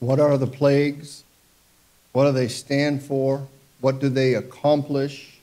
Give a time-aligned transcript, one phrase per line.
[0.00, 1.24] What are the plagues?
[2.12, 3.46] What do they stand for?
[3.80, 5.38] What do they accomplish?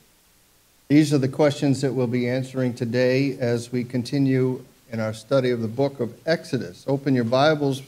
[0.88, 5.50] These are the questions that we'll be answering today as we continue in our study
[5.50, 6.84] of the book of Exodus.
[6.86, 7.82] Open your Bibles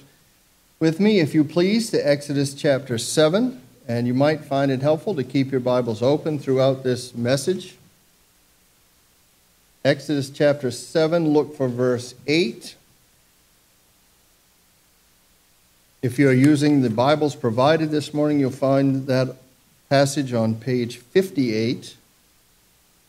[0.80, 5.14] with me, if you please, to Exodus chapter 7, and you might find it helpful
[5.14, 7.76] to keep your Bibles open throughout this message.
[9.84, 12.74] Exodus chapter 7, look for verse 8.
[16.06, 19.34] If you're using the Bibles provided this morning, you'll find that
[19.90, 21.78] passage on page 58.
[21.78, 21.96] If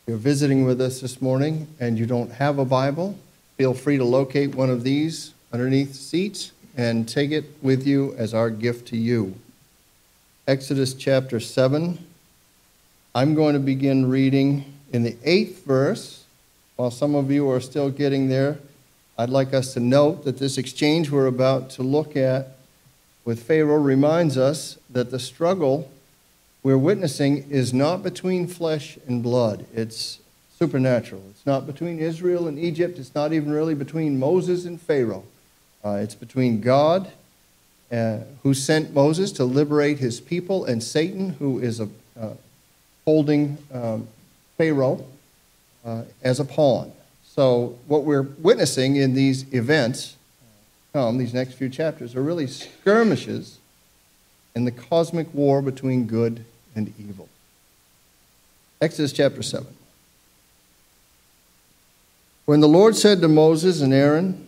[0.08, 3.16] you're visiting with us this morning and you don't have a Bible,
[3.56, 8.34] feel free to locate one of these underneath seats and take it with you as
[8.34, 9.36] our gift to you.
[10.48, 12.04] Exodus chapter 7.
[13.14, 16.24] I'm going to begin reading in the eighth verse.
[16.78, 18.58] While some of you are still getting there,
[19.20, 22.57] I'd like us to note that this exchange we're about to look at
[23.28, 25.92] with Pharaoh reminds us that the struggle
[26.64, 30.20] we're witnessing is not between flesh and blood, it's
[30.58, 31.22] supernatural.
[31.32, 35.26] It's not between Israel and Egypt, it's not even really between Moses and Pharaoh.
[35.84, 37.12] Uh, it's between God,
[37.92, 42.30] uh, who sent Moses to liberate his people, and Satan, who is a, uh,
[43.04, 44.08] holding um,
[44.58, 45.06] Pharaoh
[45.86, 46.94] uh, as a pawn.
[47.26, 50.17] So, what we're witnessing in these events
[50.94, 53.60] come, these next few chapters, are really skirmishes
[54.56, 56.44] in the cosmic war between good
[56.76, 57.30] and evil.
[58.82, 59.68] Exodus chapter 7.
[62.46, 64.48] When the Lord said to Moses and Aaron,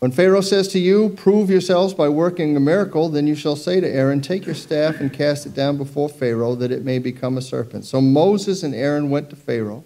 [0.00, 3.80] When Pharaoh says to you, Prove yourselves by working a miracle, then you shall say
[3.80, 7.38] to Aaron, Take your staff and cast it down before Pharaoh, that it may become
[7.38, 7.86] a serpent.
[7.86, 9.84] So Moses and Aaron went to Pharaoh,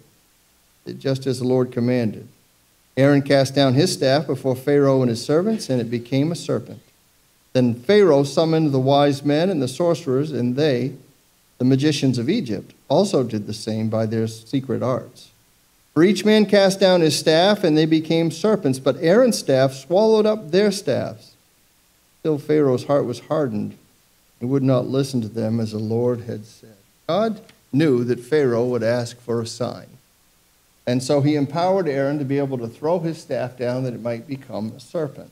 [0.97, 2.27] just as the Lord commanded.
[2.97, 6.81] Aaron cast down his staff before Pharaoh and his servants, and it became a serpent.
[7.53, 10.93] Then Pharaoh summoned the wise men and the sorcerers, and they,
[11.57, 15.31] the magicians of Egypt, also did the same by their secret arts.
[15.93, 20.25] For each man cast down his staff, and they became serpents, but Aaron's staff swallowed
[20.25, 21.33] up their staffs.
[22.19, 23.77] Still, Pharaoh's heart was hardened.
[24.39, 26.75] and would not listen to them as the Lord had said.
[27.07, 29.87] God knew that Pharaoh would ask for a sign.
[30.87, 34.01] And so he empowered Aaron to be able to throw his staff down that it
[34.01, 35.31] might become a serpent.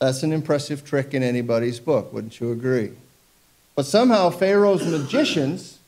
[0.00, 2.92] That's an impressive trick in anybody's book, wouldn't you agree?
[3.74, 5.78] But somehow Pharaoh's magicians,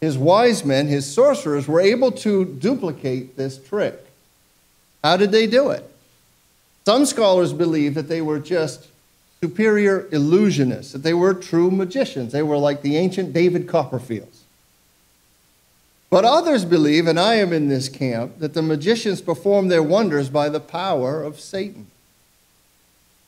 [0.00, 4.06] his wise men, his sorcerers, were able to duplicate this trick.
[5.04, 5.88] How did they do it?
[6.86, 8.88] Some scholars believe that they were just
[9.42, 12.32] superior illusionists, that they were true magicians.
[12.32, 14.44] They were like the ancient David Copperfields.
[16.10, 20.30] But others believe, and I am in this camp, that the magicians perform their wonders
[20.30, 21.86] by the power of Satan.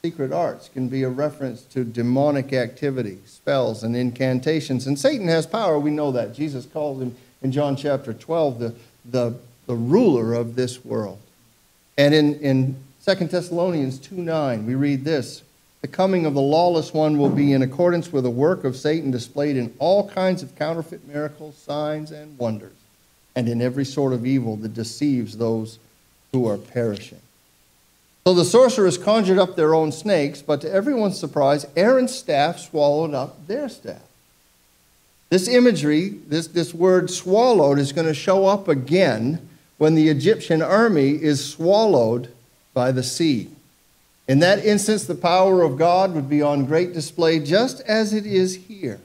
[0.02, 4.86] Secret arts can be a reference to demonic activity, spells, and incantations.
[4.86, 6.34] And Satan has power, we know that.
[6.34, 8.74] Jesus calls him in John chapter 12 the,
[9.04, 9.34] the,
[9.66, 11.18] the ruler of this world.
[11.98, 15.42] And in, in 2 Thessalonians 2 9, we read this
[15.80, 19.10] The coming of the lawless one will be in accordance with the work of Satan
[19.10, 22.72] displayed in all kinds of counterfeit miracles, signs, and wonders
[23.34, 25.78] and in every sort of evil that deceives those
[26.32, 27.20] who are perishing.
[28.26, 33.14] So the sorcerers conjured up their own snakes, but to everyone's surprise, Aaron's staff swallowed
[33.14, 34.02] up their staff.
[35.30, 39.48] This imagery, this, this word swallowed, is going to show up again
[39.78, 42.30] when the Egyptian army is swallowed
[42.74, 43.48] by the sea.
[44.30, 48.24] In that instance, the power of God would be on great display, just as it
[48.24, 49.00] is here.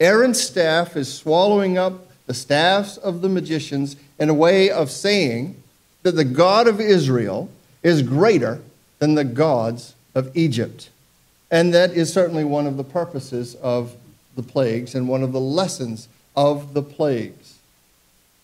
[0.00, 5.62] Aaron's staff is swallowing up the staffs of the magicians in a way of saying
[6.04, 7.50] that the God of Israel
[7.82, 8.62] is greater
[8.98, 10.88] than the gods of Egypt.
[11.50, 13.94] And that is certainly one of the purposes of
[14.36, 17.45] the plagues and one of the lessons of the plagues.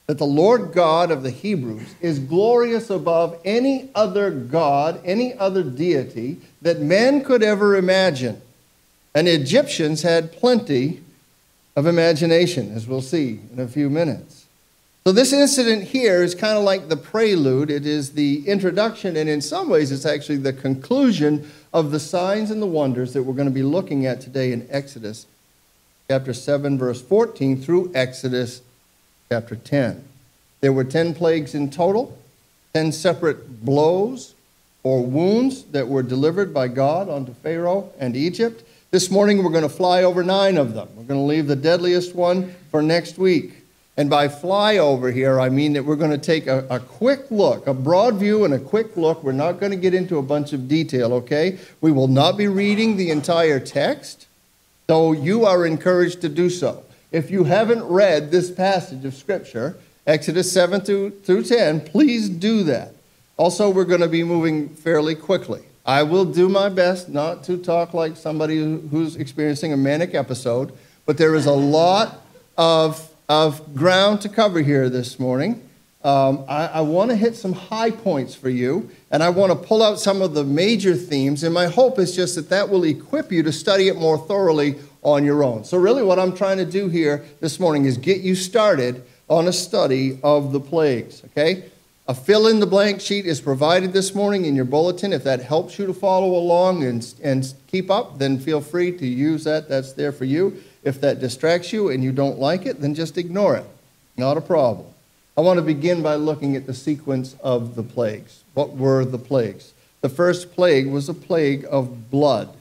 [0.06, 5.62] That the Lord God of the Hebrews is glorious above any other God, any other
[5.62, 8.40] deity that man could ever imagine.
[9.14, 11.02] And the Egyptians had plenty
[11.76, 14.46] of imagination, as we'll see in a few minutes.
[15.04, 17.70] So, this incident here is kind of like the prelude.
[17.70, 22.50] It is the introduction, and in some ways, it's actually the conclusion of the signs
[22.52, 25.26] and the wonders that we're going to be looking at today in Exodus
[26.08, 28.62] chapter 7, verse 14, through Exodus
[29.32, 30.04] chapter 10.
[30.60, 32.18] There were 10 plagues in total,
[32.74, 34.34] 10 separate blows
[34.82, 38.62] or wounds that were delivered by God unto Pharaoh and Egypt.
[38.90, 40.86] This morning we're going to fly over nine of them.
[40.94, 43.54] We're going to leave the deadliest one for next week.
[43.96, 47.30] And by fly over here, I mean that we're going to take a, a, quick
[47.30, 49.24] look, a broad view and a quick look.
[49.24, 51.58] We're not going to get into a bunch of detail, okay?
[51.80, 54.26] We will not be reading the entire text,
[54.88, 56.84] though you are encouraged to do so.
[57.12, 59.76] If you haven't read this passage of Scripture,
[60.06, 62.94] Exodus 7 through, through 10, please do that.
[63.36, 65.62] Also, we're going to be moving fairly quickly.
[65.84, 70.72] I will do my best not to talk like somebody who's experiencing a manic episode,
[71.06, 72.22] but there is a lot
[72.56, 75.66] of of ground to cover here this morning.
[76.04, 79.68] Um, I, I want to hit some high points for you, and I want to
[79.68, 81.44] pull out some of the major themes.
[81.44, 84.80] And my hope is just that that will equip you to study it more thoroughly
[85.02, 85.64] on your own.
[85.64, 89.48] So, really, what I'm trying to do here this morning is get you started on
[89.48, 91.64] a study of the plagues, okay?
[92.08, 95.12] A fill in the blank sheet is provided this morning in your bulletin.
[95.12, 99.06] If that helps you to follow along and, and keep up, then feel free to
[99.06, 99.68] use that.
[99.68, 100.62] That's there for you.
[100.82, 103.66] If that distracts you and you don't like it, then just ignore it.
[104.16, 104.88] Not a problem.
[105.36, 108.42] I want to begin by looking at the sequence of the plagues.
[108.54, 109.72] What were the plagues?
[110.00, 112.54] The first plague was a plague of blood.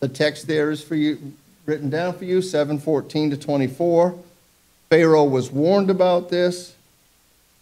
[0.00, 1.34] The text there is for you
[1.70, 4.18] written down for you 714 to 24.
[4.88, 6.74] Pharaoh was warned about this.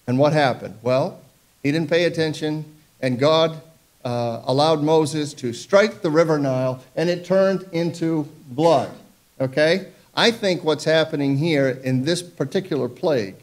[0.06, 0.78] And what happened?
[0.80, 1.20] Well,
[1.62, 2.64] he didn't pay attention,
[3.02, 3.60] and God
[4.06, 8.90] uh, allowed Moses to strike the river Nile, and it turned into blood.
[9.38, 9.88] Okay?
[10.14, 13.34] I think what's happening here in this particular plague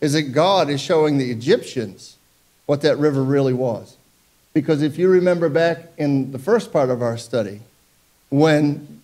[0.00, 2.16] is that God is showing the Egyptians
[2.66, 3.96] what that river really was.
[4.54, 7.60] Because if you remember back in the first part of our study,
[8.28, 8.99] when,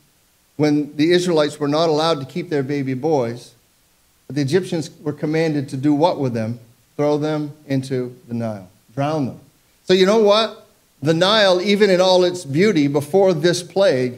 [0.56, 3.54] when the Israelites were not allowed to keep their baby boys,
[4.28, 6.58] the Egyptians were commanded to do what with them?
[6.96, 9.40] Throw them into the Nile, drown them.
[9.84, 10.66] So, you know what?
[11.02, 14.14] The Nile, even in all its beauty before this plague,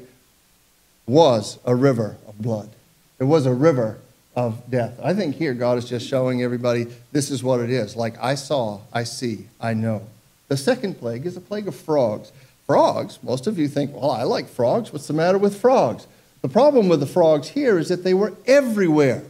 [1.07, 2.71] was a river of blood.
[3.19, 3.99] It was a river
[4.37, 4.99] of death.
[5.03, 7.97] I think here God is just showing everybody this is what it is.
[7.97, 10.03] Like I saw, I see, I know.
[10.47, 12.31] The second plague is a plague of frogs.
[12.67, 14.93] Frogs, most of you think, well, I like frogs.
[14.93, 16.07] What's the matter with frogs?
[16.43, 19.25] The problem with the frogs here is that they were everywhere.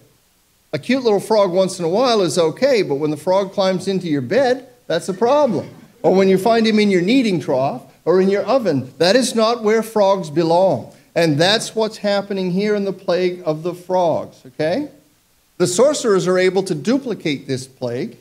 [0.73, 3.89] A cute little frog once in a while is okay, but when the frog climbs
[3.89, 5.71] into your bed, that's a problem.
[6.03, 9.35] Or when you find him in your kneading trough or in your oven, that is
[9.35, 10.93] not where frogs belong.
[11.15, 14.89] And that's what's happening here in the plague of the frogs, okay?
[15.57, 18.17] The sorcerers are able to duplicate this plague,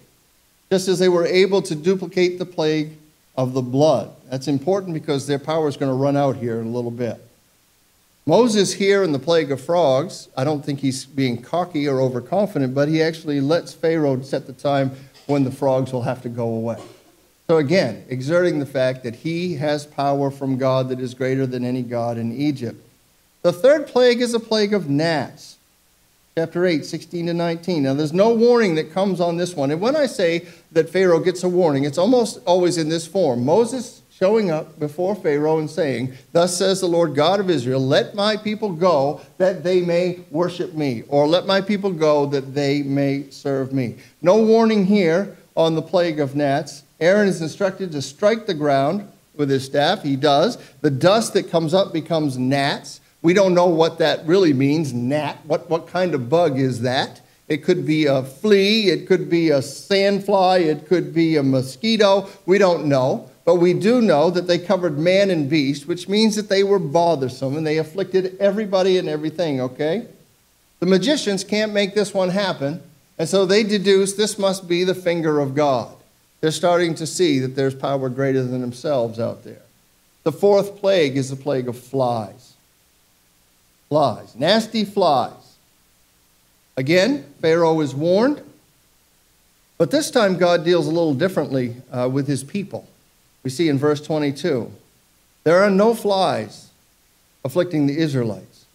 [0.72, 2.92] just as they were able to duplicate the plague
[3.36, 4.10] of the blood.
[4.30, 7.24] That's important because their power is going to run out here in a little bit.
[8.28, 12.76] Moses, here in the plague of frogs, I don't think he's being cocky or overconfident,
[12.76, 14.92] but he actually lets Pharaoh set the time
[15.28, 16.76] when the frogs will have to go away.
[17.48, 21.64] So, again, exerting the fact that he has power from God that is greater than
[21.64, 22.86] any God in Egypt.
[23.44, 25.56] The third plague is a plague of gnats.
[26.36, 27.84] Chapter 8, 16 to 19.
[27.84, 29.72] Now, there's no warning that comes on this one.
[29.72, 33.46] And when I say that Pharaoh gets a warning, it's almost always in this form
[33.46, 38.16] Moses showing up before Pharaoh and saying, Thus says the Lord God of Israel, let
[38.16, 42.82] my people go that they may worship me, or let my people go that they
[42.82, 43.98] may serve me.
[44.22, 46.84] No warning here on the plague of gnats.
[47.00, 50.02] Aaron is instructed to strike the ground with his staff.
[50.02, 50.58] He does.
[50.82, 53.02] The dust that comes up becomes gnats.
[53.22, 55.46] We don't know what that really means, gnat.
[55.46, 57.22] What, what kind of bug is that?
[57.48, 62.28] It could be a flea, it could be a sandfly, it could be a mosquito.
[62.46, 63.30] We don't know.
[63.48, 66.80] But we do know that they covered man and beast, which means that they were
[66.80, 70.06] bothersome and they afflicted everybody and everything, okay?
[70.82, 72.84] The magicians can't make this one happen,
[73.18, 75.96] and so they deduce this must be the finger of God.
[76.42, 79.62] They're starting to see that there's power greater than themselves out there.
[80.24, 82.54] The fourth plague is the plague of flies.
[83.88, 85.56] Flies, nasty flies.
[86.76, 88.42] Again, Pharaoh is warned,
[89.78, 92.86] but this time God deals a little differently uh, with his people.
[93.48, 94.70] We see in verse 22
[95.46, 96.68] there are no flies
[97.46, 98.66] afflicting the Israelites,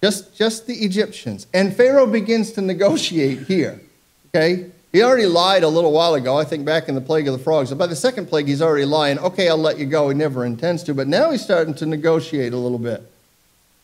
[0.00, 1.48] just, just the Egyptians.
[1.52, 3.80] And Pharaoh begins to negotiate here.
[4.28, 4.70] Okay?
[4.92, 7.42] He already lied a little while ago, I think back in the plague of the
[7.42, 7.70] frogs.
[7.70, 9.18] But by the second plague, he's already lying.
[9.18, 10.08] Okay, I'll let you go.
[10.08, 10.94] He never intends to.
[10.94, 13.02] But now he's starting to negotiate a little bit.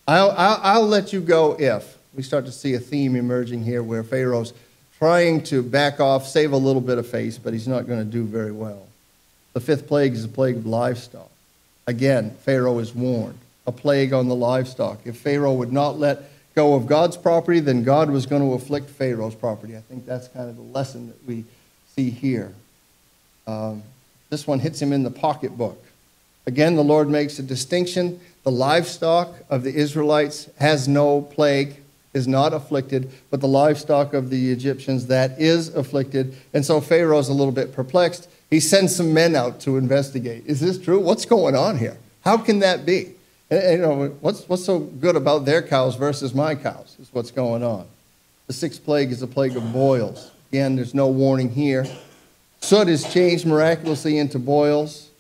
[0.07, 1.99] I'll, I'll, I'll let you go if.
[2.15, 4.53] We start to see a theme emerging here where Pharaoh's
[4.99, 8.05] trying to back off, save a little bit of face, but he's not going to
[8.05, 8.88] do very well.
[9.59, 11.33] The fifth plague is the plague of livestock.
[11.89, 15.01] Again, Pharaoh is warned a plague on the livestock.
[15.05, 18.89] If Pharaoh would not let go of God's property, then God was going to afflict
[18.89, 19.77] Pharaoh's property.
[19.77, 21.45] I think that's kind of the lesson that we
[21.97, 22.55] see here.
[23.49, 23.83] Um,
[24.31, 25.85] this one hits him in the pocketbook.
[26.47, 28.21] Again, the Lord makes a distinction.
[28.45, 31.79] The livestock of the Israelites has no plague.
[32.15, 36.37] is not afflicted, but the livestock of the Egyptians that is afflicted.
[36.55, 38.29] And so Pharaoh's a little bit perplexed.
[38.51, 40.45] He sends some men out to investigate.
[40.47, 41.01] Is this true?
[41.01, 41.99] What's going on here?
[42.25, 43.15] How can that be?
[43.51, 47.09] And, and, you know, what's, what's so good about their cows versus my cows is
[47.13, 47.87] what's going on.
[48.47, 50.31] The sixth plague is a plague of boils.
[50.51, 51.87] Again, there's no warning here.
[52.61, 55.11] Soot is changed miraculously into boils.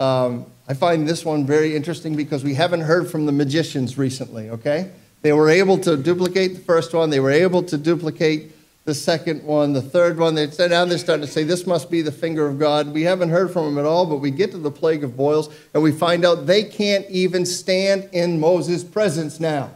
[0.00, 4.48] Um, I find this one very interesting because we haven't heard from the magicians recently,
[4.50, 4.90] okay?
[5.20, 8.52] They were able to duplicate the first one, they were able to duplicate
[8.84, 10.34] the second one, the third one.
[10.34, 12.92] They said now they're starting to say this must be the finger of God.
[12.92, 15.54] We haven't heard from them at all, but we get to the plague of boils
[15.72, 19.70] and we find out they can't even stand in Moses' presence now.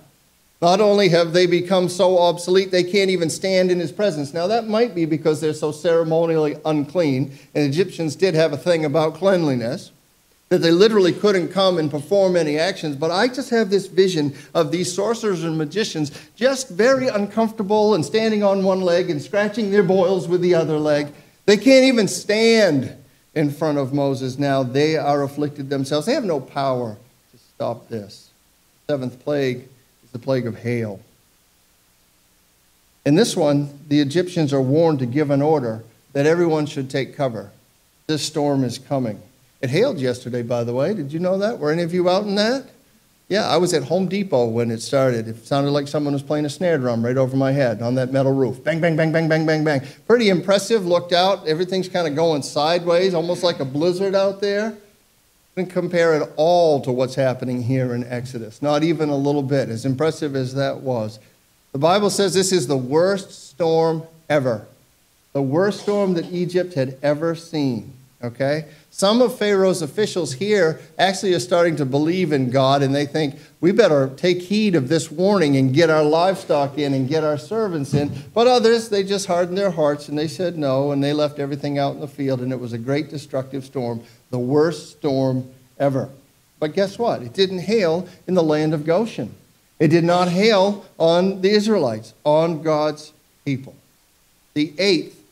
[0.63, 4.33] Not only have they become so obsolete, they can't even stand in his presence.
[4.33, 8.87] Now, that might be because they're so ceremonially unclean, and Egyptians did have a thing
[8.87, 9.93] about cleanliness
[10.49, 12.95] that they literally couldn't come and perform any actions.
[12.97, 18.05] But I just have this vision of these sorcerers and magicians just very uncomfortable and
[18.05, 21.09] standing on one leg and scratching their boils with the other leg.
[21.47, 22.97] They can't even stand
[23.35, 24.63] in front of Moses now.
[24.63, 26.07] They are afflicted themselves.
[26.07, 26.97] They have no power
[27.33, 28.31] to stop this.
[28.89, 29.69] Seventh plague
[30.05, 31.01] is the plague of hail.
[33.05, 37.17] In this one, the Egyptians are warned to give an order that everyone should take
[37.17, 37.51] cover.
[38.07, 39.21] This storm is coming.
[39.67, 40.95] It hailed yesterday, by the way.
[40.95, 41.59] Did you know that?
[41.59, 42.67] Were any of you out in that?
[43.29, 45.27] Yeah, I was at Home Depot when it started.
[45.27, 48.13] It sounded like someone was playing a snare drum right over my head on that
[48.13, 48.63] metal roof.
[48.63, 49.83] Bang, bang, bang, bang, bang, bang, bang.
[50.07, 50.87] Pretty impressive.
[50.87, 51.49] Looked out.
[51.49, 54.77] Everything's kind of going sideways, almost like a blizzard out there.
[55.57, 58.63] And compare it all to what's happening here in Exodus.
[58.63, 61.19] Not even a little bit, as impressive as that was.
[61.73, 64.65] The Bible says this is the worst storm ever.
[65.33, 67.95] The worst storm that Egypt had ever seen.
[68.23, 68.67] Okay?
[68.97, 73.35] Some of Pharaoh's officials here actually are starting to believe in God and they think
[73.61, 77.37] we better take heed of this warning and get our livestock in and get our
[77.37, 78.11] servants in.
[78.33, 81.79] But others, they just hardened their hearts and they said no and they left everything
[81.79, 85.47] out in the field and it was a great destructive storm, the worst storm
[85.79, 86.09] ever.
[86.59, 87.21] But guess what?
[87.21, 89.35] It didn't hail in the land of Goshen.
[89.79, 93.13] It did not hail on the Israelites, on God's
[93.45, 93.75] people.
[94.55, 95.23] The eighth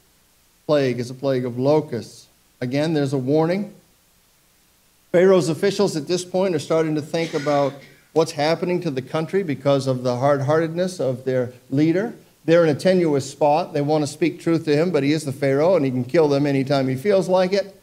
[0.67, 2.24] plague is a plague of locusts.
[2.65, 3.75] Again, there's a warning.
[5.13, 7.75] Pharaoh's officials at this point are starting to think about
[8.15, 12.15] what's happening to the country because of the hard heartedness of their leader.
[12.47, 13.75] They're in a tenuous spot.
[13.75, 16.05] They want to speak truth to him, but he is the Pharaoh and he can
[16.05, 17.79] kill them anytime he feels like it.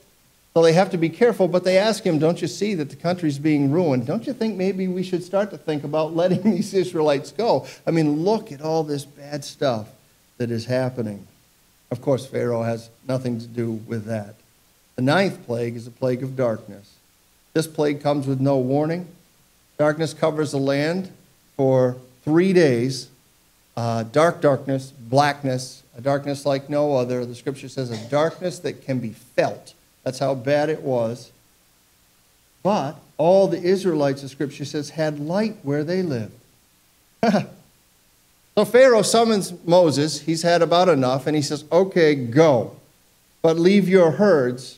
[0.56, 2.96] So they have to be careful, but they ask him, Don't you see that the
[2.96, 4.08] country's being ruined?
[4.08, 7.68] Don't you think maybe we should start to think about letting these Israelites go?
[7.86, 9.90] I mean, look at all this bad stuff
[10.40, 11.28] that is happening.
[11.92, 14.41] Of course, Pharaoh has nothing to do with that.
[15.02, 16.94] The ninth plague is a plague of darkness.
[17.54, 19.08] This plague comes with no warning.
[19.80, 21.12] Darkness covers the land
[21.58, 23.10] for three days.
[23.76, 27.26] Uh, dark darkness, blackness, a darkness like no other.
[27.26, 29.74] The scripture says a darkness that can be felt.
[30.04, 31.32] That's how bad it was.
[32.62, 36.38] But all the Israelites, the scripture says, had light where they lived.
[37.24, 40.22] so Pharaoh summons Moses.
[40.22, 42.76] He's had about enough, and he says, Okay, go,
[43.42, 44.78] but leave your herds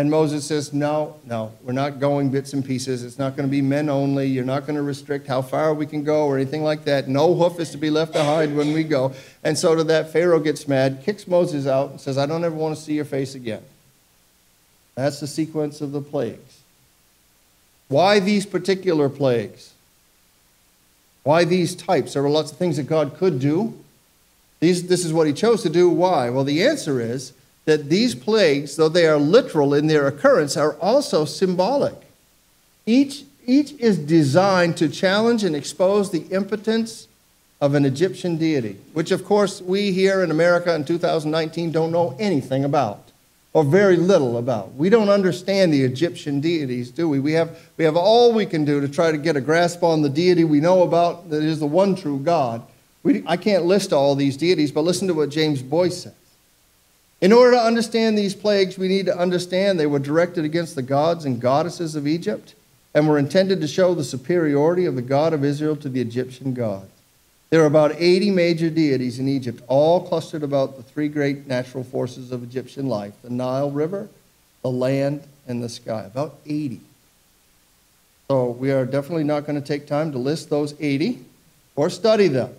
[0.00, 3.04] and Moses says, No, no, we're not going bits and pieces.
[3.04, 4.28] It's not going to be men only.
[4.28, 7.06] You're not going to restrict how far we can go or anything like that.
[7.06, 9.12] No hoof is to be left behind when we go.
[9.44, 12.54] And so to that, Pharaoh gets mad, kicks Moses out, and says, I don't ever
[12.54, 13.62] want to see your face again.
[14.94, 16.62] That's the sequence of the plagues.
[17.88, 19.74] Why these particular plagues?
[21.24, 22.14] Why these types?
[22.14, 23.78] There were lots of things that God could do.
[24.60, 25.90] These, this is what he chose to do.
[25.90, 26.30] Why?
[26.30, 30.74] Well, the answer is that these plagues, though they are literal in their occurrence, are
[30.74, 31.94] also symbolic.
[32.86, 37.06] Each, each is designed to challenge and expose the impotence
[37.60, 42.16] of an Egyptian deity, which, of course, we here in America in 2019 don't know
[42.18, 43.12] anything about,
[43.52, 44.74] or very little about.
[44.74, 47.20] We don't understand the Egyptian deities, do we?
[47.20, 50.00] We have, we have all we can do to try to get a grasp on
[50.00, 52.62] the deity we know about that is the one true God.
[53.02, 56.14] We, I can't list all these deities, but listen to what James Boice says.
[57.20, 60.82] In order to understand these plagues, we need to understand they were directed against the
[60.82, 62.54] gods and goddesses of Egypt
[62.94, 66.54] and were intended to show the superiority of the God of Israel to the Egyptian
[66.54, 66.90] gods.
[67.50, 71.84] There are about 80 major deities in Egypt, all clustered about the three great natural
[71.84, 74.08] forces of Egyptian life the Nile River,
[74.62, 76.04] the land, and the sky.
[76.04, 76.80] About 80.
[78.28, 81.18] So we are definitely not going to take time to list those 80
[81.74, 82.54] or study them.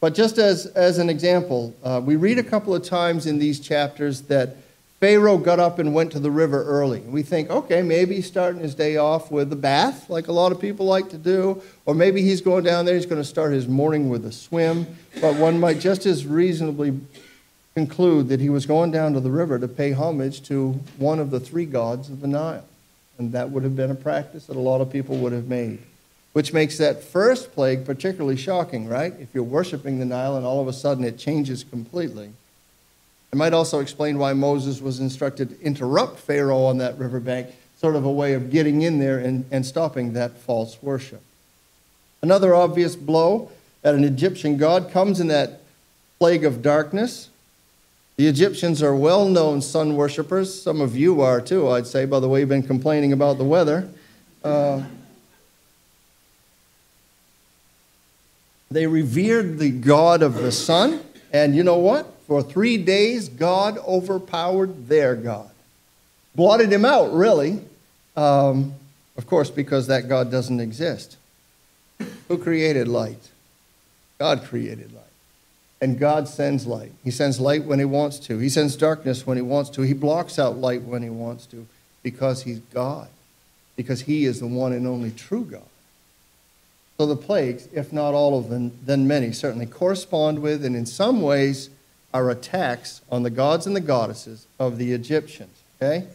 [0.00, 3.60] But just as, as an example, uh, we read a couple of times in these
[3.60, 4.56] chapters that
[4.98, 7.00] Pharaoh got up and went to the river early.
[7.00, 10.52] We think, okay, maybe he's starting his day off with a bath, like a lot
[10.52, 13.52] of people like to do, or maybe he's going down there, he's going to start
[13.52, 14.86] his morning with a swim.
[15.20, 16.98] But one might just as reasonably
[17.74, 21.30] conclude that he was going down to the river to pay homage to one of
[21.30, 22.64] the three gods of the Nile.
[23.16, 25.78] And that would have been a practice that a lot of people would have made,
[26.32, 29.14] which makes that first plague particularly shocking, right?
[29.18, 32.32] If you're worshiping the Nile and all of a sudden it changes completely.
[33.32, 37.96] It might also explain why Moses was instructed to interrupt Pharaoh on that riverbank, sort
[37.96, 41.22] of a way of getting in there and, and stopping that false worship.
[42.22, 43.50] Another obvious blow
[43.82, 45.60] at an Egyptian god comes in that
[46.18, 47.30] plague of darkness.
[48.16, 50.62] The Egyptians are well known sun worshippers.
[50.62, 53.44] Some of you are too, I'd say, by the way you've been complaining about the
[53.44, 53.88] weather.
[54.44, 54.82] Uh,
[58.70, 61.00] they revered the god of the sun,
[61.32, 62.06] and you know what?
[62.28, 65.50] For three days, God overpowered their God.
[66.36, 67.60] Blotted him out, really.
[68.16, 68.74] Um,
[69.16, 71.16] of course, because that God doesn't exist.
[72.28, 73.30] Who created light?
[74.18, 75.04] God created light.
[75.80, 76.92] And God sends light.
[77.02, 79.94] He sends light when He wants to, He sends darkness when He wants to, He
[79.94, 81.66] blocks out light when He wants to
[82.02, 83.08] because He's God,
[83.74, 85.69] because He is the one and only true God.
[87.00, 90.84] So the plagues, if not all of them, then many, certainly correspond with and in
[90.84, 91.70] some ways
[92.12, 95.62] are attacks on the gods and the goddesses of the Egyptians.
[95.80, 96.06] Okay?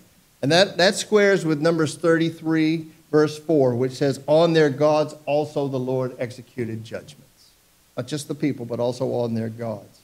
[0.43, 5.67] And that, that squares with Numbers 33, verse 4, which says, On their gods also
[5.67, 7.49] the Lord executed judgments.
[7.97, 10.01] Not just the people, but also on their gods.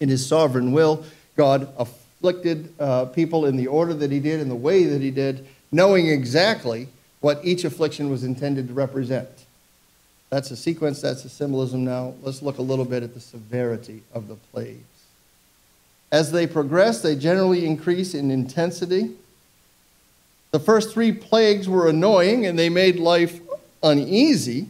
[0.00, 1.04] In his sovereign will,
[1.36, 5.12] God afflicted uh, people in the order that he did, in the way that he
[5.12, 6.88] did, knowing exactly
[7.20, 9.45] what each affliction was intended to represent.
[10.30, 12.14] That's a sequence, that's a symbolism now.
[12.22, 14.82] Let's look a little bit at the severity of the plagues.
[16.10, 19.10] As they progress, they generally increase in intensity.
[20.50, 23.40] The first three plagues were annoying and they made life
[23.82, 24.68] uneasy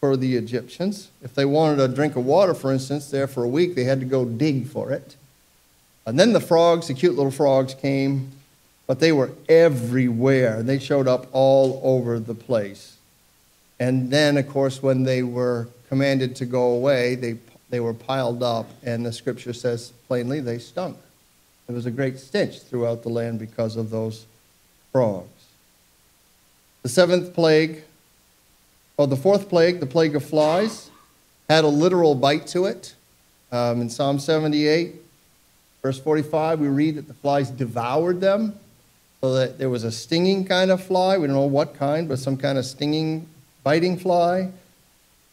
[0.00, 1.10] for the Egyptians.
[1.22, 4.00] If they wanted a drink of water, for instance, there for a week, they had
[4.00, 5.16] to go dig for it.
[6.06, 8.30] And then the frogs, the cute little frogs, came,
[8.86, 10.62] but they were everywhere.
[10.62, 12.95] They showed up all over the place.
[13.78, 17.36] And then, of course, when they were commanded to go away, they,
[17.70, 20.96] they were piled up, and the scripture says plainly they stunk.
[21.66, 24.26] There was a great stench throughout the land because of those
[24.92, 25.28] frogs.
[26.82, 27.82] The seventh plague,
[28.96, 30.90] or the fourth plague, the plague of flies,
[31.50, 32.94] had a literal bite to it.
[33.52, 34.94] Um, in Psalm 78,
[35.82, 38.58] verse 45, we read that the flies devoured them.
[39.20, 41.18] So that there was a stinging kind of fly.
[41.18, 43.26] We don't know what kind, but some kind of stinging
[43.66, 44.48] biting fly.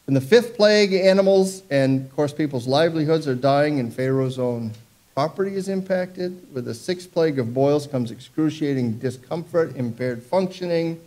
[0.08, 4.72] In the fifth plague, animals and, of course, people's livelihoods are dying, and Pharaoh's own
[5.14, 6.52] property is impacted.
[6.52, 11.00] With the sixth plague of boils comes excruciating discomfort, impaired functioning.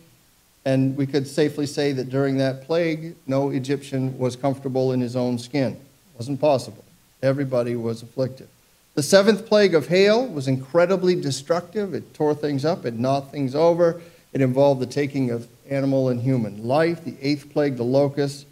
[0.64, 5.14] And we could safely say that during that plague, no Egyptian was comfortable in his
[5.14, 5.72] own skin.
[5.72, 6.82] It wasn't possible.
[7.22, 8.48] Everybody was afflicted.
[8.94, 11.92] The seventh plague of hail was incredibly destructive.
[11.92, 14.00] It tore things up, it knocked things over.
[14.32, 17.04] It involved the taking of animal and human life.
[17.04, 18.46] The eighth plague, the locust,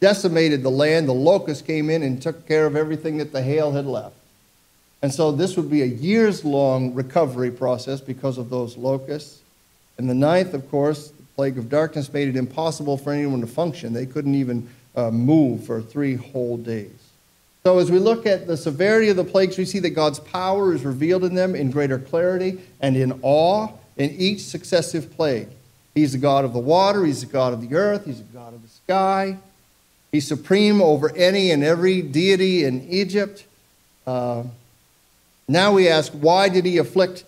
[0.00, 1.08] decimated the land.
[1.08, 4.16] The locust came in and took care of everything that the hail had left.
[5.02, 9.40] And so this would be a years long recovery process because of those locusts.
[9.98, 13.46] And the ninth, of course, the plague of darkness made it impossible for anyone to
[13.46, 13.92] function.
[13.92, 16.90] They couldn't even uh, move for three whole days.
[17.64, 20.72] So, as we look at the severity of the plagues, we see that God's power
[20.72, 25.48] is revealed in them in greater clarity and in awe in each successive plague.
[25.96, 28.52] He's the God of the water, He's the God of the earth, He's the God
[28.54, 29.38] of the sky.
[30.12, 33.44] He's supreme over any and every deity in Egypt.
[34.06, 34.44] Uh,
[35.48, 37.24] now we ask, why did he afflict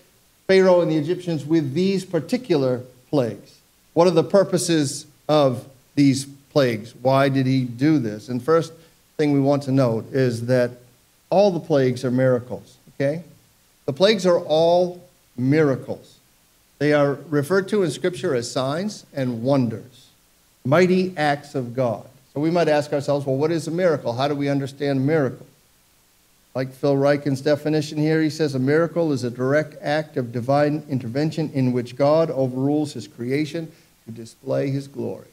[0.46, 3.58] Pharaoh and the Egyptians with these particular plagues?
[3.94, 6.94] What are the purposes of these plagues?
[6.94, 8.28] Why did he do this?
[8.28, 8.72] And first
[9.16, 10.72] thing we want to note is that
[11.30, 13.24] all the plagues are miracles, okay?
[13.86, 15.02] The plagues are all
[15.36, 16.17] miracles.
[16.78, 20.08] They are referred to in Scripture as signs and wonders,
[20.64, 22.06] mighty acts of God.
[22.32, 24.12] So we might ask ourselves, well, what is a miracle?
[24.12, 25.46] How do we understand a miracle?
[26.54, 30.84] Like Phil Ryken's definition here, he says a miracle is a direct act of divine
[30.88, 33.70] intervention in which God overrules his creation
[34.06, 35.26] to display his glory.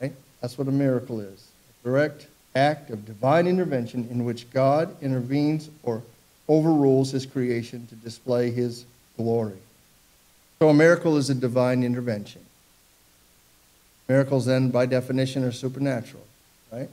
[0.00, 0.14] Okay?
[0.40, 1.48] That's what a miracle is
[1.82, 6.02] a direct act of divine intervention in which God intervenes or
[6.48, 8.84] overrules his creation to display his
[9.16, 9.58] glory.
[10.62, 12.42] So a miracle is a divine intervention.
[14.10, 16.22] Miracles, then, by definition, are supernatural,
[16.70, 16.90] right?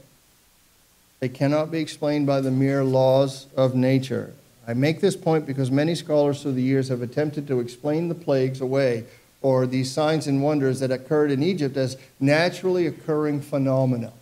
[1.20, 4.32] They cannot be explained by the mere laws of nature.
[4.66, 8.14] I make this point because many scholars through the years have attempted to explain the
[8.14, 9.04] plagues away
[9.42, 14.12] or these signs and wonders that occurred in Egypt as naturally occurring phenomena.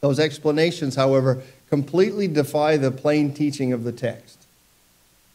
[0.00, 4.35] Those explanations, however, completely defy the plain teaching of the text.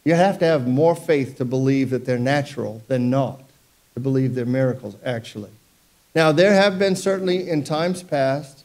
[0.04, 3.42] You have to have more faith to believe that they're natural than not,
[3.94, 5.52] to believe they're miracles, actually.
[6.16, 8.64] Now, there have been certainly in times past,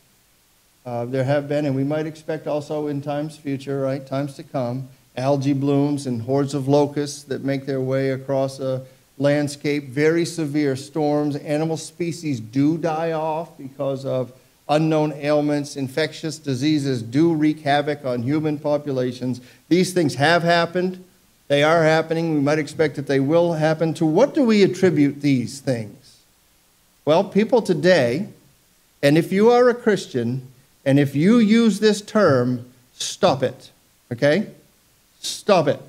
[0.85, 4.42] uh, there have been, and we might expect also in times future, right, times to
[4.42, 8.85] come, algae blooms and hordes of locusts that make their way across a
[9.18, 11.37] landscape, very severe storms.
[11.37, 14.33] Animal species do die off because of
[14.68, 19.40] unknown ailments, infectious diseases do wreak havoc on human populations.
[19.68, 21.05] These things have happened.
[21.48, 22.35] They are happening.
[22.35, 23.94] We might expect that they will happen.
[23.94, 26.18] To what do we attribute these things?
[27.04, 28.28] Well, people today,
[29.02, 30.48] and if you are a Christian,
[30.85, 33.70] and if you use this term, stop it.
[34.12, 34.48] Okay?
[35.20, 35.80] Stop it.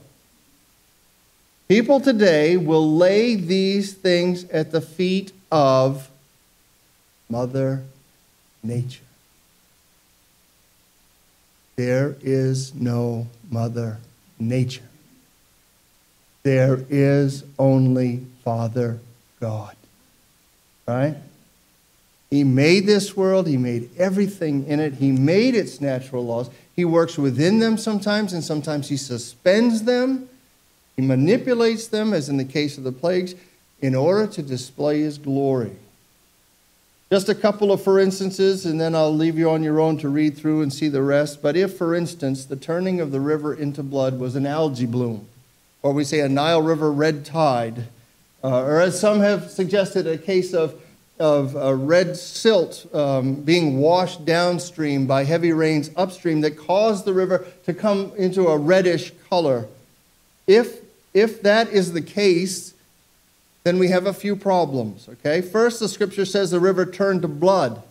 [1.67, 6.09] People today will lay these things at the feet of
[7.29, 7.83] Mother
[8.63, 9.03] Nature.
[11.75, 13.97] There is no Mother
[14.39, 14.83] Nature.
[16.47, 18.99] There is only Father
[19.39, 19.75] God.
[20.87, 21.17] Right?
[22.29, 26.49] He made this world, He made everything in it, He made its natural laws.
[26.75, 30.29] He works within them sometimes, and sometimes He suspends them
[30.97, 33.35] he manipulates them, as in the case of the plagues,
[33.81, 35.75] in order to display his glory.
[37.11, 40.09] Just a couple of for instances, and then I'll leave you on your own to
[40.09, 41.41] read through and see the rest.
[41.43, 45.27] But if, for instance, the turning of the river into blood was an algae bloom,
[45.81, 47.85] or we say a Nile River red tide,
[48.43, 50.79] uh, or as some have suggested, a case of,
[51.19, 57.13] of uh, red silt um, being washed downstream by heavy rains upstream that caused the
[57.13, 59.67] river to come into a reddish color.
[60.45, 60.81] If
[61.13, 62.75] if that is the case,
[63.63, 65.41] then we have a few problems, okay?
[65.41, 67.81] First, the scripture says the river turned to blood.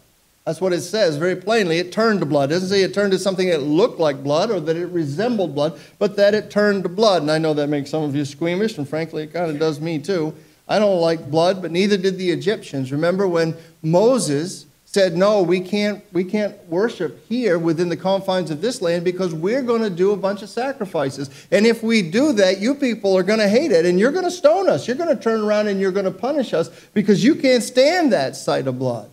[0.46, 1.78] That's what it says very plainly.
[1.78, 2.50] It turned to blood.
[2.50, 5.56] It doesn't say it turned to something that looked like blood or that it resembled
[5.56, 7.22] blood, but that it turned to blood.
[7.22, 9.80] And I know that makes some of you squeamish, and frankly, it kind of does
[9.80, 10.32] me too.
[10.68, 12.92] I don't like blood, but neither did the Egyptians.
[12.92, 18.60] Remember when Moses said, No, we can't, we can't worship here within the confines of
[18.60, 21.28] this land because we're going to do a bunch of sacrifices.
[21.50, 24.24] And if we do that, you people are going to hate it and you're going
[24.24, 24.86] to stone us.
[24.86, 28.12] You're going to turn around and you're going to punish us because you can't stand
[28.12, 29.10] that sight of blood.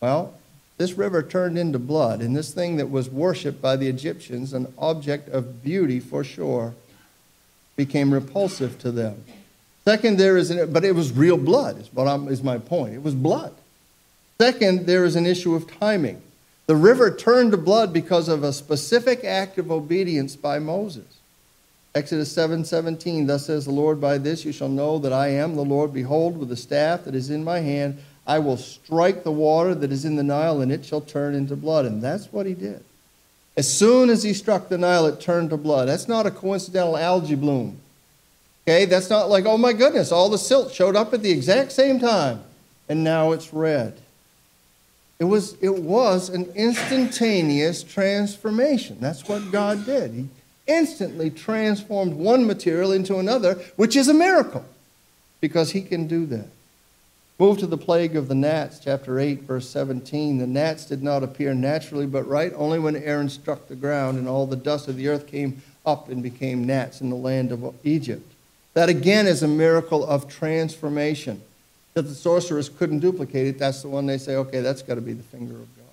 [0.00, 0.34] Well,
[0.76, 4.72] this river turned into blood, and this thing that was worshiped by the Egyptians, an
[4.78, 6.74] object of beauty for sure,
[7.76, 9.24] became repulsive to them.
[9.84, 12.94] Second, there is, an, but it was real blood, is, what I'm, is my point.
[12.94, 13.54] It was blood.
[14.40, 16.22] Second, there is an issue of timing.
[16.66, 21.06] The river turned to blood because of a specific act of obedience by Moses.
[21.94, 25.56] Exodus 7 17, thus says the Lord, By this you shall know that I am
[25.56, 25.92] the Lord.
[25.92, 27.98] Behold, with the staff that is in my hand,
[28.28, 31.56] I will strike the water that is in the Nile, and it shall turn into
[31.56, 31.86] blood.
[31.86, 32.84] And that's what he did.
[33.56, 35.88] As soon as he struck the Nile, it turned to blood.
[35.88, 37.80] That's not a coincidental algae bloom.
[38.68, 41.72] Okay, that's not like, oh my goodness, all the silt showed up at the exact
[41.72, 42.40] same time,
[42.86, 43.98] and now it's red.
[45.18, 48.98] It was, it was an instantaneous transformation.
[49.00, 50.12] That's what God did.
[50.12, 50.28] He
[50.66, 54.66] instantly transformed one material into another, which is a miracle
[55.40, 56.48] because He can do that.
[57.40, 60.38] Move to the plague of the gnats, chapter 8, verse 17.
[60.38, 64.26] The gnats did not appear naturally, but right only when Aaron struck the ground and
[64.26, 67.74] all the dust of the earth came up and became gnats in the land of
[67.84, 68.32] Egypt.
[68.74, 71.42] That again is a miracle of transformation
[71.94, 75.00] that the sorcerers couldn't duplicate it, that's the one they say, okay, that's got to
[75.00, 75.84] be the finger of God.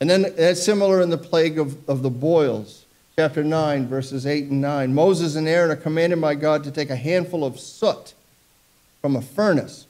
[0.00, 2.84] And then it's similar in the plague of, of the boils,
[3.16, 4.94] chapter 9, verses 8 and 9.
[4.94, 8.14] Moses and Aaron are commanded by God to take a handful of soot
[9.00, 9.86] from a furnace,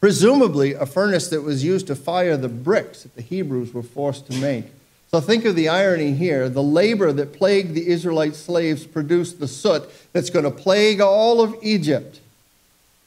[0.00, 4.26] presumably a furnace that was used to fire the bricks that the Hebrews were forced
[4.30, 4.64] to make.
[5.10, 6.48] So think of the irony here.
[6.48, 11.40] The labor that plagued the Israelite slaves produced the soot that's going to plague all
[11.40, 12.20] of Egypt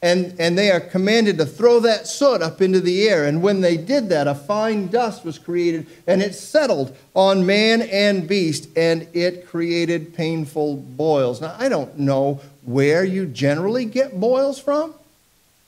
[0.04, 3.24] and, and they are commanded to throw that soot up into the air.
[3.24, 7.84] And when they did that, a fine dust was created, and it settled on man
[7.84, 11.40] and beast, and it created painful boils.
[11.40, 14.94] Now, I don't know where you generally get boils from,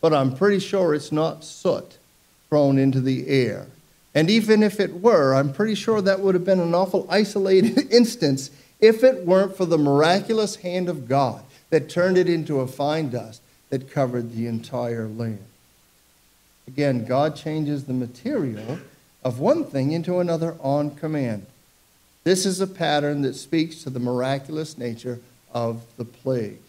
[0.05, 1.97] but I'm pretty sure it's not soot
[2.49, 3.65] thrown into the air.
[4.13, 7.87] And even if it were, I'm pretty sure that would have been an awful isolated
[7.91, 12.67] instance if it weren't for the miraculous hand of God that turned it into a
[12.67, 13.41] fine dust
[13.71, 15.43] that covered the entire land.
[16.67, 18.77] Again, God changes the material
[19.23, 21.47] of one thing into another on command.
[22.23, 25.19] This is a pattern that speaks to the miraculous nature
[25.51, 26.64] of the plagues.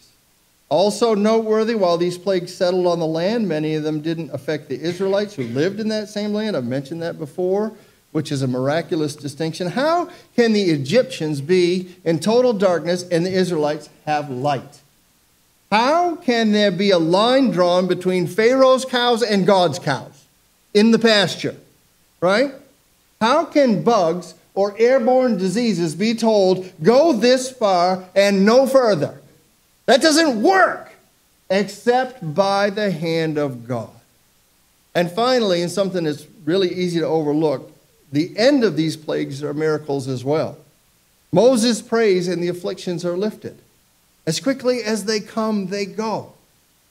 [0.69, 4.81] Also noteworthy, while these plagues settled on the land, many of them didn't affect the
[4.81, 6.57] Israelites who lived in that same land.
[6.57, 7.71] I've mentioned that before,
[8.11, 9.67] which is a miraculous distinction.
[9.67, 14.81] How can the Egyptians be in total darkness and the Israelites have light?
[15.71, 20.25] How can there be a line drawn between Pharaoh's cows and God's cows
[20.73, 21.55] in the pasture?
[22.19, 22.53] Right?
[23.21, 29.21] How can bugs or airborne diseases be told, go this far and no further?
[29.87, 30.91] That doesn't work
[31.49, 33.89] except by the hand of God.
[34.93, 37.71] And finally, and something that's really easy to overlook,
[38.11, 40.57] the end of these plagues are miracles as well.
[41.31, 43.57] Moses prays and the afflictions are lifted.
[44.25, 46.33] As quickly as they come, they go.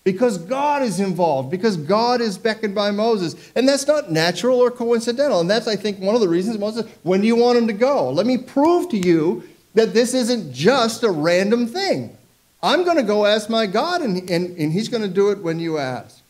[0.05, 3.35] Because God is involved, because God is beckoned by Moses.
[3.57, 5.41] And that's not natural or coincidental.
[5.41, 7.73] And that's, I think, one of the reasons Moses, when do you want him to
[7.73, 8.11] go?
[8.11, 9.43] Let me prove to you
[9.75, 12.17] that this isn't just a random thing.
[12.67, 15.39] I'm going to go ask my God, and, and, and he's going to do it
[15.39, 16.21] when you ask.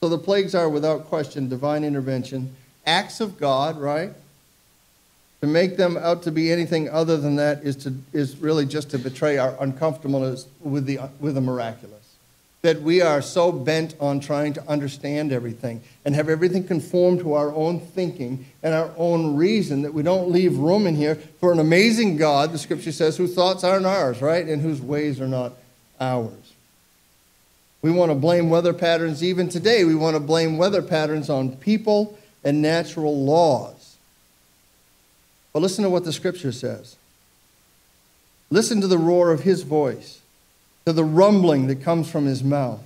[0.00, 2.54] So the plagues are, without question, divine intervention,
[2.86, 4.12] acts of God, right?
[5.40, 8.90] To make them out to be anything other than that is, to, is really just
[8.90, 12.14] to betray our uncomfortableness with the, with the miraculous.
[12.62, 17.32] That we are so bent on trying to understand everything and have everything conform to
[17.32, 21.50] our own thinking and our own reason that we don't leave room in here for
[21.50, 24.46] an amazing God, the scripture says, whose thoughts aren't ours, right?
[24.46, 25.54] And whose ways are not
[27.82, 29.84] We want to blame weather patterns even today.
[29.84, 33.96] We want to blame weather patterns on people and natural laws.
[35.52, 36.96] But listen to what the scripture says.
[38.50, 40.20] Listen to the roar of his voice,
[40.86, 42.80] to the rumbling that comes from his mouth.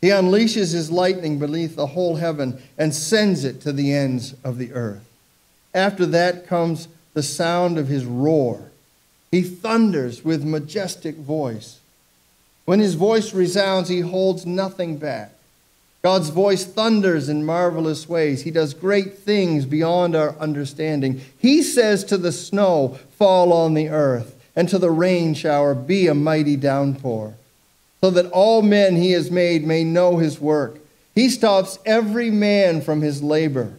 [0.00, 4.58] He unleashes his lightning beneath the whole heaven and sends it to the ends of
[4.58, 5.04] the earth.
[5.74, 8.70] After that comes the sound of his roar.
[9.30, 11.80] He thunders with majestic voice.
[12.64, 15.32] When his voice resounds, he holds nothing back.
[16.02, 18.42] God's voice thunders in marvelous ways.
[18.42, 21.22] He does great things beyond our understanding.
[21.38, 26.06] He says to the snow, Fall on the earth, and to the rain shower, Be
[26.06, 27.34] a mighty downpour,
[28.02, 30.78] so that all men he has made may know his work.
[31.14, 33.72] He stops every man from his labor.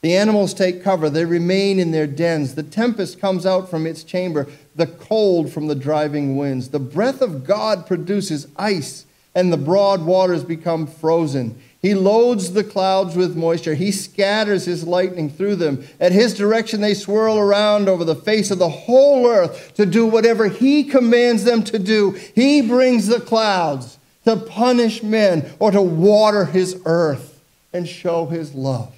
[0.00, 2.54] The animals take cover, they remain in their dens.
[2.54, 4.46] The tempest comes out from its chamber,
[4.78, 6.70] the cold from the driving winds.
[6.70, 11.60] The breath of God produces ice and the broad waters become frozen.
[11.82, 13.74] He loads the clouds with moisture.
[13.74, 15.84] He scatters his lightning through them.
[16.00, 20.06] At his direction, they swirl around over the face of the whole earth to do
[20.06, 22.12] whatever he commands them to do.
[22.34, 27.40] He brings the clouds to punish men or to water his earth
[27.72, 28.92] and show his love.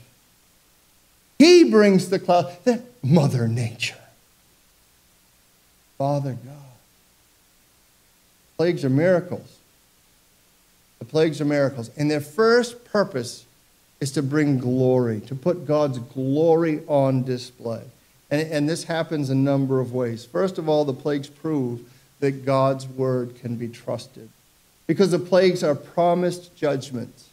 [1.38, 3.99] He brings the clouds, that Mother Nature.
[6.00, 6.54] Father God.
[8.56, 9.58] Plagues are miracles.
[10.98, 11.90] The plagues are miracles.
[11.94, 13.44] And their first purpose
[14.00, 17.82] is to bring glory, to put God's glory on display.
[18.30, 20.24] And, and this happens a number of ways.
[20.24, 21.82] First of all, the plagues prove
[22.20, 24.30] that God's word can be trusted.
[24.86, 27.28] Because the plagues are promised judgments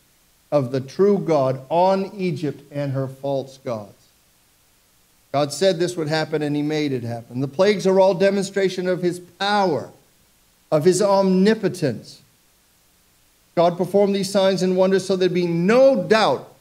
[0.51, 4.06] of the true God on Egypt and her false gods.
[5.31, 7.41] God said this would happen and he made it happen.
[7.41, 9.91] The plagues are all demonstration of his power,
[10.71, 12.21] of his omnipotence,
[13.57, 16.53] God performed these signs and wonders so there'd be no doubt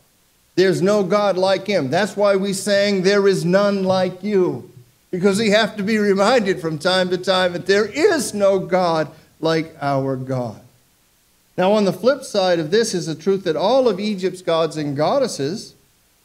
[0.55, 1.91] there's no God like him.
[1.91, 4.73] That's why we sang, There is none like you.
[5.11, 9.11] Because we have to be reminded from time to time that there is no God
[9.41, 10.59] like our God.
[11.59, 14.79] Now, on the flip side of this is the truth that all of Egypt's gods
[14.79, 15.75] and goddesses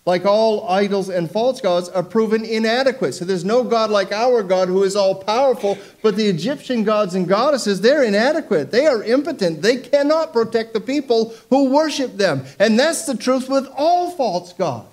[0.05, 3.13] like all idols and false gods, are proven inadequate.
[3.13, 7.13] So there's no God like our God who is all powerful, but the Egyptian gods
[7.13, 8.71] and goddesses, they're inadequate.
[8.71, 9.61] They are impotent.
[9.61, 12.45] They cannot protect the people who worship them.
[12.57, 14.87] And that's the truth with all false gods.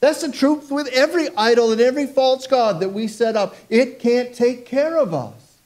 [0.00, 3.56] That's the truth with every idol and every false god that we set up.
[3.70, 5.58] It can't take care of us,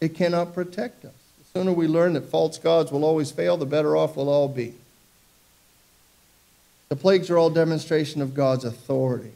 [0.00, 1.12] it cannot protect us.
[1.38, 4.48] The sooner we learn that false gods will always fail, the better off we'll all
[4.48, 4.74] be.
[6.92, 9.32] The plagues are all demonstration of God's authority.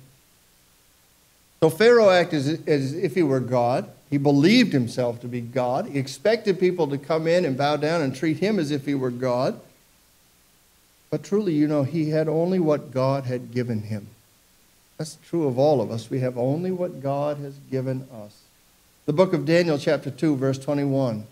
[1.60, 3.88] So Pharaoh acted as, if he were God.
[4.10, 5.86] He believed himself to be God.
[5.86, 8.94] He expected people to come in and bow down and treat him as if he
[8.94, 9.58] were God.
[11.08, 14.08] But truly, you know, he had only what God had given him.
[14.98, 16.10] That's true of all of us.
[16.10, 18.42] We have only what God has given us.
[19.06, 21.24] The book of Daniel, chapter 2, verse 21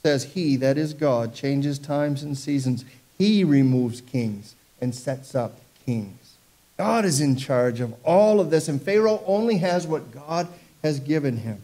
[0.00, 2.84] says, He, that is God, changes times and seasons.
[3.18, 6.34] He removes kings and sets up kings.
[6.76, 10.48] God is in charge of all of this, and Pharaoh only has what God
[10.82, 11.62] has given him.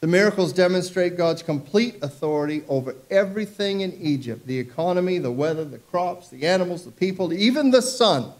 [0.00, 5.78] The miracles demonstrate God's complete authority over everything in Egypt the economy, the weather, the
[5.78, 8.32] crops, the animals, the people, even the sun,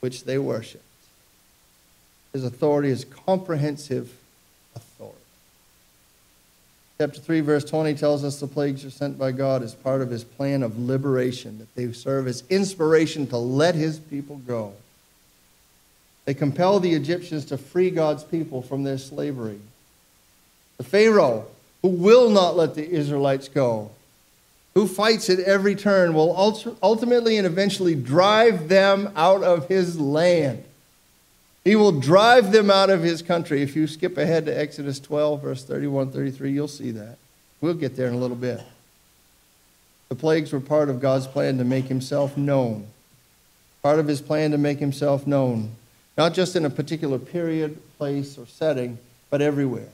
[0.00, 0.84] which they worshiped.
[2.32, 4.17] His authority is comprehensive.
[7.00, 10.10] Chapter 3, verse 20 tells us the plagues are sent by God as part of
[10.10, 14.72] his plan of liberation, that they serve as inspiration to let his people go.
[16.24, 19.60] They compel the Egyptians to free God's people from their slavery.
[20.78, 21.46] The Pharaoh,
[21.82, 23.92] who will not let the Israelites go,
[24.74, 26.36] who fights at every turn, will
[26.82, 30.64] ultimately and eventually drive them out of his land.
[31.68, 33.60] He will drive them out of his country.
[33.60, 37.18] If you skip ahead to Exodus 12, verse 31 33, you'll see that.
[37.60, 38.62] We'll get there in a little bit.
[40.08, 42.86] The plagues were part of God's plan to make himself known.
[43.82, 45.72] Part of his plan to make himself known,
[46.16, 48.96] not just in a particular period, place, or setting,
[49.28, 49.90] but everywhere.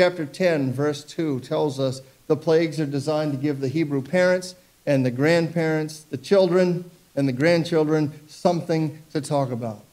[0.00, 4.56] Chapter 10, verse 2 tells us the plagues are designed to give the Hebrew parents
[4.84, 9.85] and the grandparents, the children and the grandchildren, something to talk about.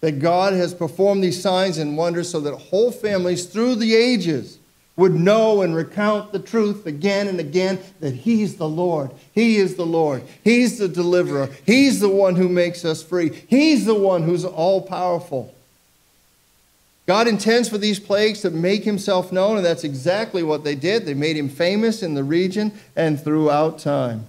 [0.00, 4.58] That God has performed these signs and wonders so that whole families through the ages
[4.96, 9.10] would know and recount the truth again and again that He's the Lord.
[9.32, 10.22] He is the Lord.
[10.44, 11.48] He's the deliverer.
[11.64, 13.30] He's the one who makes us free.
[13.48, 15.54] He's the one who's all powerful.
[17.06, 21.06] God intends for these plagues to make himself known, and that's exactly what they did.
[21.06, 24.26] They made him famous in the region and throughout time.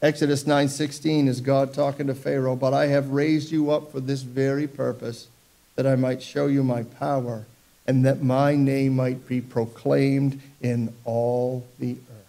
[0.00, 4.22] Exodus 9:16 is God talking to Pharaoh, "But I have raised you up for this
[4.22, 5.26] very purpose,
[5.74, 7.46] that I might show you my power,
[7.86, 12.26] and that my name might be proclaimed in all the earth."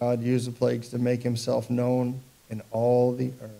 [0.00, 3.50] God used the plagues to make himself known in all the earth.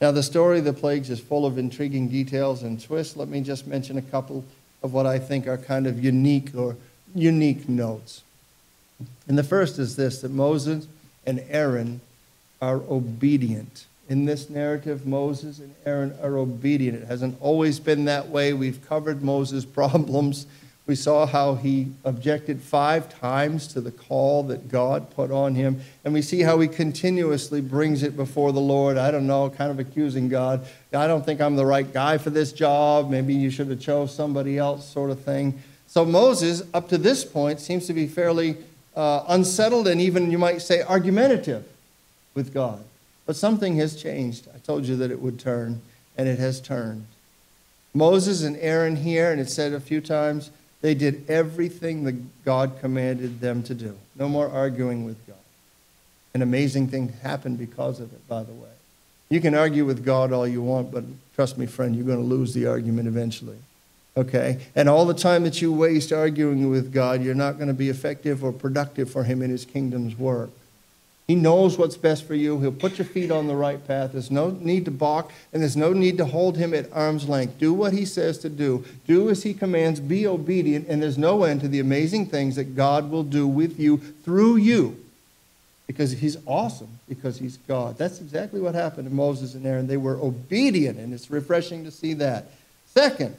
[0.00, 3.16] Now, the story of the plagues is full of intriguing details and twists.
[3.16, 4.44] Let me just mention a couple
[4.82, 6.76] of what I think are kind of unique or
[7.14, 8.22] unique notes.
[9.28, 10.86] And the first is this that Moses
[11.26, 12.00] and Aaron
[12.62, 13.86] are obedient.
[14.08, 17.02] In this narrative, Moses and Aaron are obedient.
[17.02, 18.52] It hasn't always been that way.
[18.52, 20.46] We've covered Moses' problems
[20.86, 25.80] we saw how he objected five times to the call that God put on him.
[26.04, 28.96] And we see how he continuously brings it before the Lord.
[28.96, 30.64] I don't know, kind of accusing God.
[30.92, 33.10] I don't think I'm the right guy for this job.
[33.10, 35.60] Maybe you should have chose somebody else, sort of thing.
[35.88, 38.56] So Moses, up to this point, seems to be fairly
[38.96, 41.64] uh, unsettled and even, you might say, argumentative
[42.34, 42.82] with God.
[43.26, 44.48] But something has changed.
[44.54, 45.82] I told you that it would turn,
[46.16, 47.06] and it has turned.
[47.92, 52.78] Moses and Aaron here, and it said a few times, they did everything that God
[52.80, 53.96] commanded them to do.
[54.14, 55.36] No more arguing with God.
[56.34, 58.68] An amazing thing happened because of it, by the way.
[59.28, 61.04] You can argue with God all you want, but
[61.34, 63.56] trust me, friend, you're going to lose the argument eventually.
[64.16, 64.58] Okay?
[64.74, 67.88] And all the time that you waste arguing with God, you're not going to be
[67.88, 70.50] effective or productive for Him in His kingdom's work.
[71.26, 72.60] He knows what's best for you.
[72.60, 74.12] He'll put your feet on the right path.
[74.12, 77.58] There's no need to balk, and there's no need to hold him at arm's length.
[77.58, 78.84] Do what he says to do.
[79.08, 79.98] Do as he commands.
[79.98, 83.80] Be obedient, and there's no end to the amazing things that God will do with
[83.80, 85.02] you through you.
[85.88, 87.98] Because he's awesome, because he's God.
[87.98, 89.88] That's exactly what happened to Moses and Aaron.
[89.88, 92.52] They were obedient, and it's refreshing to see that.
[92.86, 93.36] Second,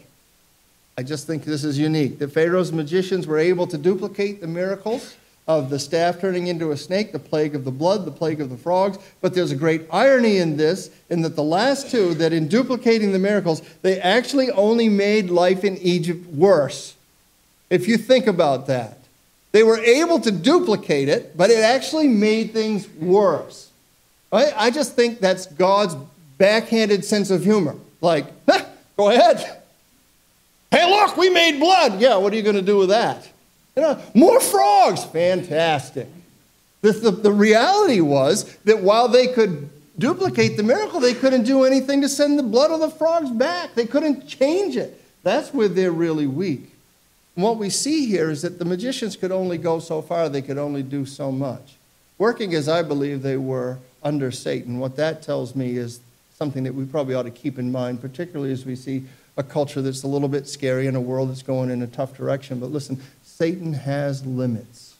[0.99, 2.17] I just think this is unique.
[2.17, 5.15] The Pharaoh's magicians were able to duplicate the miracles
[5.47, 8.49] of the staff turning into a snake, the plague of the blood, the plague of
[8.49, 8.97] the frogs.
[9.21, 13.11] But there's a great irony in this, in that the last two, that in duplicating
[13.11, 16.95] the miracles, they actually only made life in Egypt worse.
[17.69, 18.97] If you think about that,
[19.51, 23.69] they were able to duplicate it, but it actually made things worse.
[24.31, 24.51] Right?
[24.55, 25.95] I just think that's God's
[26.39, 27.75] backhanded sense of humor.
[28.01, 28.25] Like,
[28.97, 29.56] go ahead.
[30.71, 31.99] Hey, look, we made blood.
[31.99, 33.29] Yeah, what are you going to do with that?
[33.75, 35.03] You know, more frogs.
[35.05, 36.07] Fantastic.
[36.81, 41.63] The, the, the reality was that while they could duplicate the miracle, they couldn't do
[41.63, 43.75] anything to send the blood of the frogs back.
[43.75, 45.01] They couldn't change it.
[45.23, 46.71] That's where they're really weak.
[47.35, 50.41] And what we see here is that the magicians could only go so far, they
[50.41, 51.75] could only do so much.
[52.17, 55.99] Working as I believe they were under Satan, what that tells me is
[56.35, 59.03] something that we probably ought to keep in mind, particularly as we see
[59.37, 62.17] a culture that's a little bit scary and a world that's going in a tough
[62.17, 62.59] direction.
[62.59, 64.95] But listen, Satan has limits.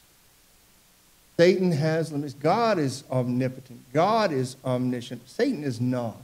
[1.36, 2.34] Satan has limits.
[2.34, 3.80] God is omnipotent.
[3.92, 5.28] God is omniscient.
[5.28, 6.16] Satan is not.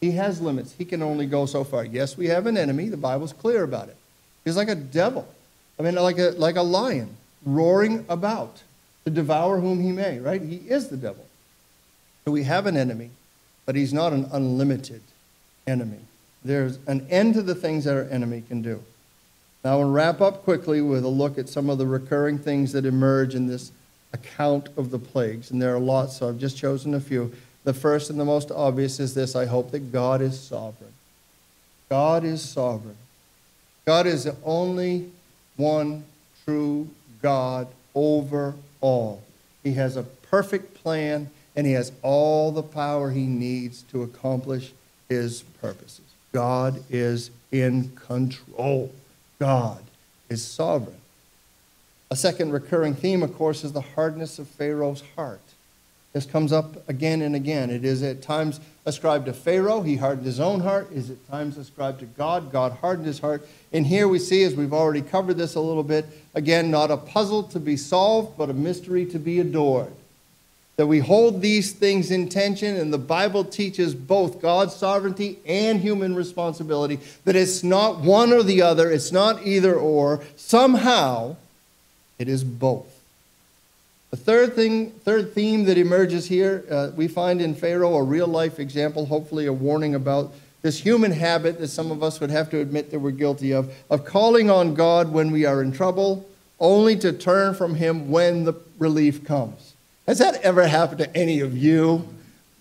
[0.00, 0.74] He has limits.
[0.78, 1.84] He can only go so far.
[1.84, 2.88] Yes, we have an enemy.
[2.88, 3.96] The Bible's clear about it.
[4.44, 5.28] He's like a devil.
[5.78, 8.62] I mean, like a, like a lion roaring about
[9.04, 10.40] to devour whom he may, right?
[10.40, 11.26] He is the devil.
[12.24, 13.10] So we have an enemy,
[13.66, 15.02] but he's not an unlimited
[15.66, 16.00] enemy.
[16.44, 18.82] There's an end to the things that our enemy can do.
[19.64, 22.38] Now, I want to wrap up quickly with a look at some of the recurring
[22.38, 23.72] things that emerge in this
[24.12, 25.50] account of the plagues.
[25.50, 27.32] And there are lots, so I've just chosen a few.
[27.64, 30.94] The first and the most obvious is this I hope that God is sovereign.
[31.90, 32.96] God is sovereign.
[33.84, 35.10] God is the only
[35.56, 36.04] one
[36.44, 36.88] true
[37.20, 39.22] God over all.
[39.62, 44.72] He has a perfect plan, and He has all the power He needs to accomplish
[45.08, 46.09] His purposes.
[46.32, 48.92] God is in control.
[49.38, 49.82] God
[50.28, 50.96] is sovereign.
[52.10, 55.40] A second recurring theme, of course, is the hardness of Pharaoh's heart.
[56.12, 57.70] This comes up again and again.
[57.70, 59.82] It is at times ascribed to Pharaoh.
[59.82, 60.90] He hardened his own heart.
[60.90, 62.50] Is at times ascribed to God.
[62.50, 63.46] God hardened his heart.
[63.72, 66.96] And here we see, as we've already covered this a little bit, again, not a
[66.96, 69.92] puzzle to be solved, but a mystery to be adored.
[70.80, 75.78] That we hold these things in tension, and the Bible teaches both God's sovereignty and
[75.78, 80.24] human responsibility, that it's not one or the other, it's not either or.
[80.36, 81.36] Somehow,
[82.18, 82.86] it is both.
[84.10, 88.26] The third thing, third theme that emerges here, uh, we find in Pharaoh a real
[88.26, 92.48] life example, hopefully a warning about this human habit that some of us would have
[92.52, 96.26] to admit that we're guilty of, of calling on God when we are in trouble,
[96.58, 99.69] only to turn from Him when the relief comes.
[100.10, 102.04] Has that ever happened to any of you?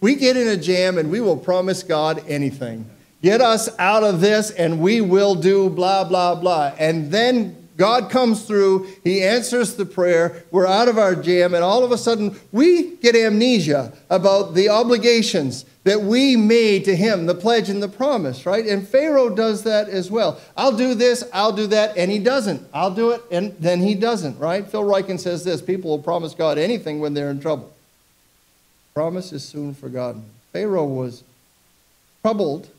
[0.01, 2.87] We get in a jam and we will promise God anything.
[3.23, 6.75] Get us out of this and we will do blah, blah, blah.
[6.77, 11.63] And then God comes through, He answers the prayer, we're out of our jam, and
[11.63, 17.25] all of a sudden we get amnesia about the obligations that we made to Him,
[17.25, 18.63] the pledge and the promise, right?
[18.63, 20.39] And Pharaoh does that as well.
[20.55, 22.61] I'll do this, I'll do that, and he doesn't.
[22.71, 24.67] I'll do it, and then he doesn't, right?
[24.67, 27.73] Phil Ryken says this people will promise God anything when they're in trouble.
[28.93, 30.25] Promise is soon forgotten.
[30.53, 31.23] Pharaoh was
[32.21, 32.69] troubled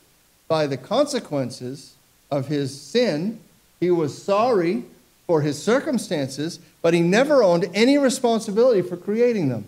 [0.47, 1.95] by the consequences
[2.31, 3.41] of his sin
[3.81, 4.85] he was sorry
[5.27, 9.65] for his circumstances, but he never owned any responsibility for creating them.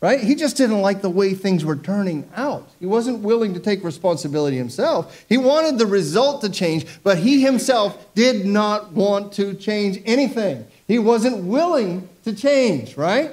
[0.00, 0.20] Right?
[0.20, 2.68] He just didn't like the way things were turning out.
[2.78, 5.24] He wasn't willing to take responsibility himself.
[5.28, 10.64] He wanted the result to change, but he himself did not want to change anything.
[10.86, 13.32] He wasn't willing to change, right?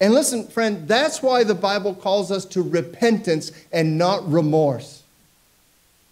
[0.00, 4.97] And listen, friend, that's why the Bible calls us to repentance and not remorse.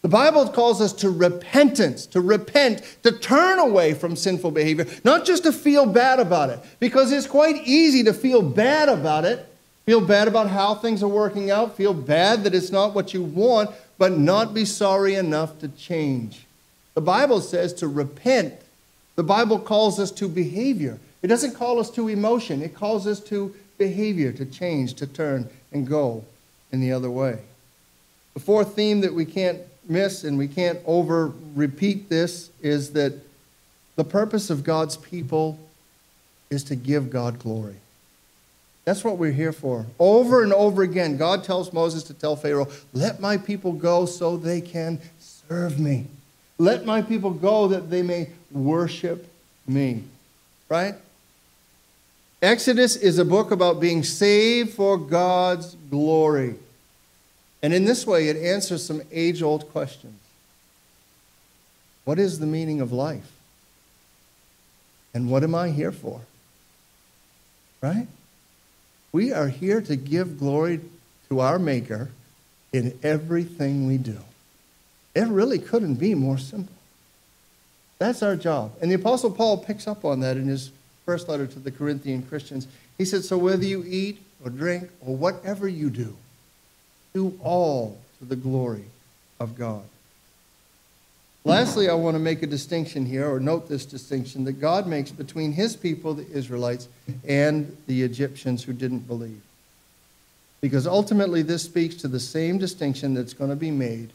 [0.07, 5.27] The Bible calls us to repentance, to repent, to turn away from sinful behavior, not
[5.27, 9.45] just to feel bad about it, because it's quite easy to feel bad about it,
[9.85, 13.23] feel bad about how things are working out, feel bad that it's not what you
[13.25, 16.47] want, but not be sorry enough to change.
[16.95, 18.55] The Bible says to repent.
[19.17, 21.01] The Bible calls us to behavior.
[21.21, 25.49] It doesn't call us to emotion, it calls us to behavior, to change, to turn
[25.73, 26.25] and go
[26.71, 27.41] in the other way.
[28.35, 33.15] The fourth theme that we can't miss, and we can't over repeat this, is that
[33.97, 35.59] the purpose of God's people
[36.51, 37.77] is to give God glory.
[38.85, 39.87] That's what we're here for.
[39.99, 44.37] Over and over again, God tells Moses to tell Pharaoh, Let my people go so
[44.37, 46.07] they can serve me.
[46.59, 49.27] Let my people go that they may worship
[49.67, 50.05] me.
[50.69, 50.95] Right?
[52.41, 56.55] Exodus is a book about being saved for God's glory.
[57.67, 60.21] And in this way, it answers some age old questions
[62.05, 63.33] What is the meaning of life?
[65.13, 66.21] And what am I here for?
[67.81, 68.07] Right?
[69.11, 70.81] We are here to give glory
[71.29, 72.11] to our Maker
[72.73, 74.19] in everything we do.
[75.17, 76.77] It really couldn't be more simple.
[77.99, 78.75] That's our job.
[78.81, 80.71] And the Apostle Paul picks up on that in his
[81.05, 82.69] first letter to the Corinthian Christians.
[82.97, 86.17] He said, So whether you eat or drink or whatever you do,
[87.17, 88.85] do all to the glory
[89.41, 89.83] of God.
[91.47, 95.13] Lastly, I want to make a distinction here, or note this distinction that God makes
[95.13, 96.89] between his people, the Israelites,
[97.27, 99.41] and the Egyptians who didn't believe.
[100.61, 104.11] Because ultimately, this speaks to the same distinction that's going to be made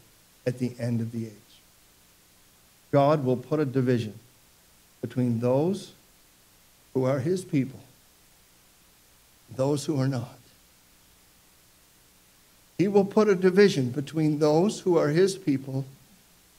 [0.45, 1.53] at the end of the age.
[2.91, 4.13] God will put a division
[5.01, 5.93] between those
[6.93, 7.79] who are his people,
[9.55, 10.40] those who are not.
[12.81, 15.85] He will put a division between those who are his people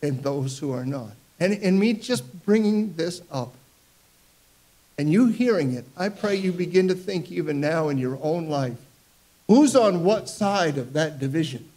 [0.01, 1.11] and those who are not.
[1.41, 3.53] And in me just bringing this up
[4.97, 8.49] and you hearing it, I pray you begin to think even now in your own
[8.49, 8.77] life
[9.49, 11.69] who's on what side of that division?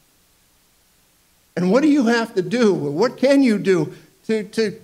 [1.57, 2.71] And what do you have to do?
[2.71, 3.95] What can you do
[4.27, 4.79] to, to,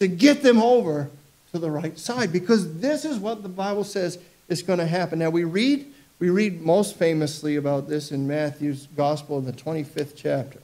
[0.00, 1.10] to get them over
[1.52, 2.32] to the right side?
[2.32, 5.20] Because this is what the Bible says is going to happen.
[5.20, 5.86] Now, we read
[6.18, 10.60] we read most famously about this in Matthew's Gospel in the 25th chapter.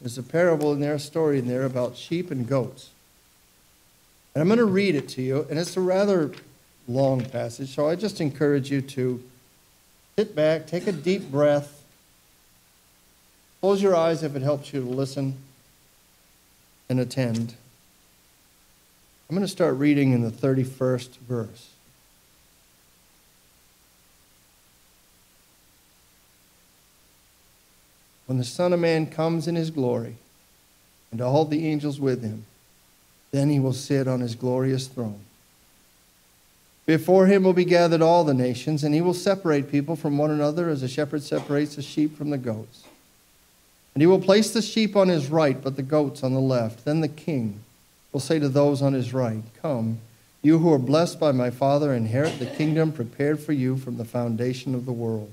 [0.00, 2.90] There's a parable in there, a story in there about sheep and goats.
[4.34, 6.32] And I'm going to read it to you, and it's a rather
[6.86, 9.22] long passage, so I just encourage you to
[10.16, 11.82] sit back, take a deep breath,
[13.60, 15.38] close your eyes if it helps you to listen
[16.90, 17.54] and attend.
[19.28, 21.73] I'm going to start reading in the 31st verse.
[28.26, 30.16] When the Son of Man comes in his glory,
[31.10, 32.44] and all the angels with him,
[33.30, 35.20] then he will sit on his glorious throne.
[36.86, 40.30] Before him will be gathered all the nations, and he will separate people from one
[40.30, 42.84] another as a shepherd separates the sheep from the goats.
[43.94, 46.84] And he will place the sheep on his right, but the goats on the left.
[46.84, 47.60] Then the king
[48.12, 50.00] will say to those on his right, Come,
[50.42, 54.04] you who are blessed by my Father, inherit the kingdom prepared for you from the
[54.04, 55.32] foundation of the world.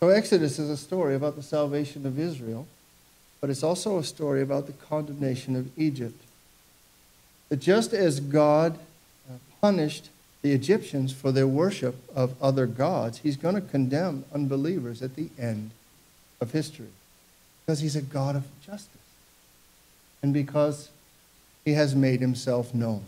[0.00, 2.66] So, Exodus is a story about the salvation of Israel,
[3.40, 6.20] but it's also a story about the condemnation of Egypt.
[7.48, 8.78] That just as God
[9.28, 10.10] uh, punished
[10.42, 15.30] the Egyptians for their worship of other gods, he's going to condemn unbelievers at the
[15.38, 15.70] end
[16.40, 16.90] of history
[17.64, 18.90] because he's a God of justice
[20.22, 20.90] and because
[21.64, 23.04] he has made himself known.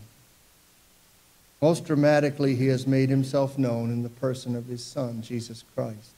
[1.61, 6.13] Most dramatically, he has made himself known in the person of his Son, Jesus Christ,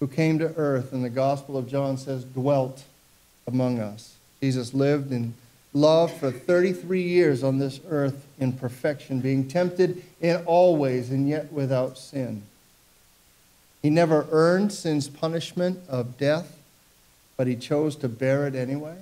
[0.00, 2.84] who came to earth, and the Gospel of John says, dwelt
[3.46, 4.16] among us.
[4.40, 5.34] Jesus lived in
[5.72, 11.28] love for 33 years on this earth in perfection, being tempted in all ways and
[11.28, 12.42] yet without sin.
[13.82, 16.58] He never earned sin's punishment of death,
[17.36, 18.96] but he chose to bear it anyway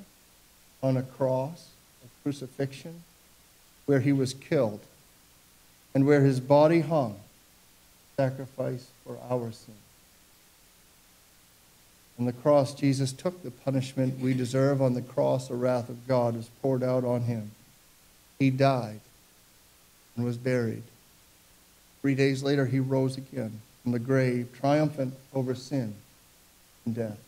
[0.82, 1.70] on a cross,
[2.04, 3.02] a crucifixion,
[3.86, 4.80] where he was killed
[5.94, 7.16] and where his body hung,
[8.16, 9.74] sacrifice for our sin.
[12.18, 14.80] On the cross, Jesus took the punishment we deserve.
[14.80, 17.50] On the cross, the wrath of God was poured out on him.
[18.38, 19.00] He died
[20.16, 20.84] and was buried.
[22.02, 25.94] Three days later, he rose again from the grave, triumphant over sin
[26.84, 27.18] and death.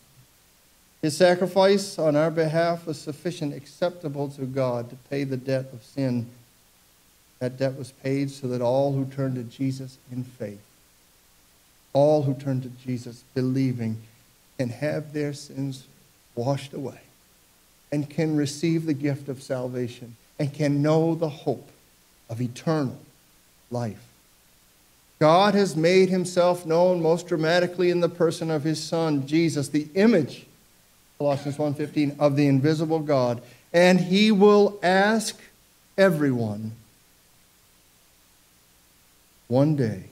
[1.01, 5.83] His sacrifice on our behalf was sufficient, acceptable to God, to pay the debt of
[5.83, 6.29] sin.
[7.39, 10.61] That debt was paid so that all who turn to Jesus in faith,
[11.93, 14.01] all who turn to Jesus believing,
[14.57, 15.85] can have their sins
[16.35, 16.99] washed away
[17.91, 21.69] and can receive the gift of salvation and can know the hope
[22.29, 22.99] of eternal
[23.71, 24.03] life.
[25.19, 29.87] God has made himself known most dramatically in the person of his son Jesus, the
[29.95, 30.45] image
[31.17, 33.41] Colossians 1:15 of the invisible God,
[33.73, 35.39] and he will ask
[35.97, 36.73] everyone
[39.47, 40.03] one day,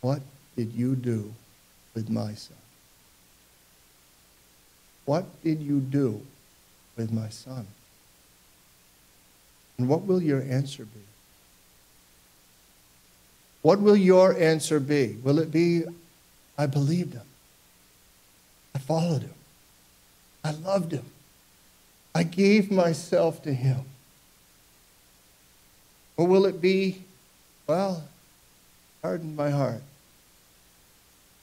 [0.00, 0.22] what
[0.56, 1.34] did you do
[1.94, 2.56] with my son?
[5.04, 6.22] What did you do
[6.96, 7.66] with my son?
[9.78, 11.00] And what will your answer be?
[13.62, 15.16] What will your answer be?
[15.22, 15.84] Will it be,
[16.56, 17.26] I believed him?
[18.74, 19.34] I followed him.
[20.44, 21.06] I loved him.
[22.14, 23.80] I gave myself to him.
[26.16, 27.02] Or will it be,
[27.66, 28.04] well,
[29.02, 29.82] hardened my heart.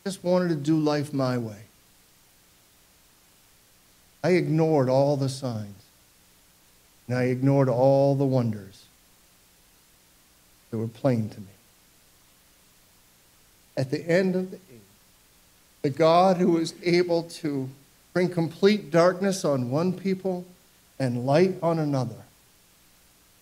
[0.06, 1.64] Just wanted to do life my way.
[4.24, 5.76] I ignored all the signs.
[7.08, 8.86] and I ignored all the wonders
[10.70, 11.48] that were plain to me.
[13.76, 14.82] At the end of the age,
[15.82, 17.70] the God who is able to
[18.14, 20.46] bring complete darkness on one people
[21.00, 22.24] and light on another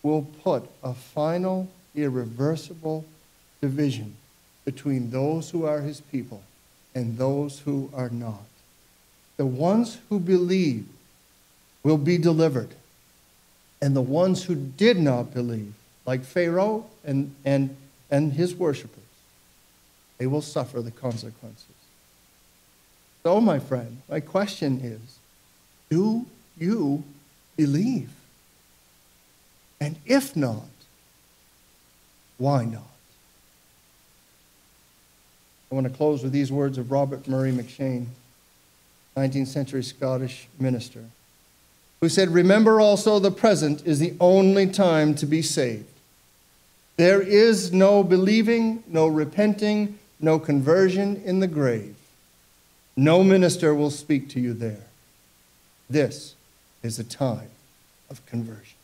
[0.02, 3.06] will put a final, irreversible
[3.62, 4.16] division
[4.66, 6.42] between those who are his people
[6.96, 8.49] and those who are not.
[9.40, 10.86] The ones who believe
[11.82, 12.76] will be delivered,
[13.82, 15.74] and the ones who did not believe,
[16.06, 17.78] like Pharaoh and, and,
[18.12, 19.00] and his worshippers,
[20.18, 21.64] they will suffer the consequences.
[23.24, 25.20] So, my friend, my question is
[25.90, 26.26] do
[26.58, 27.06] you
[27.56, 28.10] believe?
[29.80, 30.68] And if not,
[32.38, 32.84] why not?
[35.72, 38.08] I want to close with these words of Robert Murray M'Cheyne,
[39.20, 41.04] 19th century Scottish minister,
[42.02, 45.86] who said, Remember also the present is the only time to be saved.
[46.98, 51.96] There is no believing, no repenting, no conversion in the grave.
[52.98, 54.84] No minister will speak to you there.
[55.90, 56.36] This
[56.84, 57.50] is a time
[58.10, 58.76] of conversion.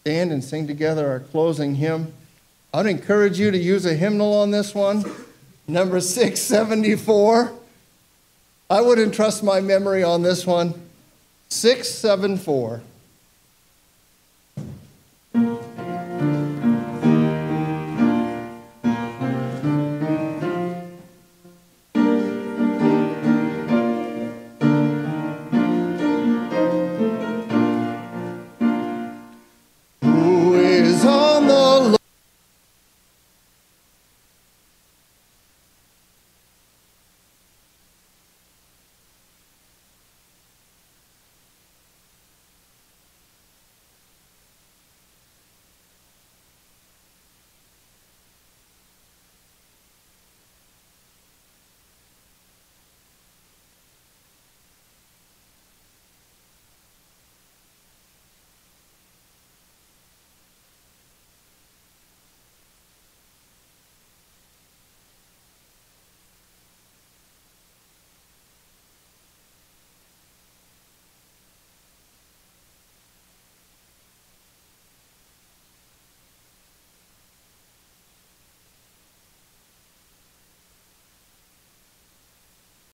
[0.00, 2.12] Stand and sing together our closing hymn.
[2.74, 5.04] I'd encourage you to use a hymnal on this one,
[5.68, 7.52] number 674.
[8.72, 10.72] I wouldn't trust my memory on this one.
[11.50, 12.80] 674.